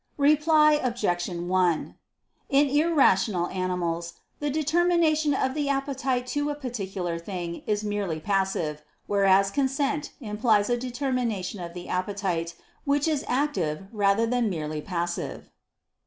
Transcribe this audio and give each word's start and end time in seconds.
Reply 0.17 0.79
Obj. 0.81 1.27
1: 1.29 1.95
In 2.49 2.67
irrational 2.69 3.45
animals 3.49 4.13
the 4.39 4.49
determination 4.49 5.35
of 5.35 5.53
the 5.53 5.69
appetite 5.69 6.25
to 6.33 6.49
a 6.49 6.55
particular 6.55 7.19
thing 7.19 7.61
is 7.67 7.83
merely 7.83 8.19
passive: 8.19 8.81
whereas 9.05 9.51
consent 9.51 10.13
implies 10.19 10.71
a 10.71 10.75
determination 10.77 11.59
of 11.59 11.75
the 11.75 11.87
appetite, 11.87 12.55
which 12.83 13.07
is 13.07 13.23
active 13.27 13.85
rather 13.93 14.25
than 14.25 14.49
merely 14.49 14.81
passive. 14.81 15.51